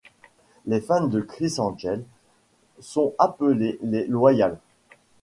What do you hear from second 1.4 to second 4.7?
Angel sont appelés les Loyals.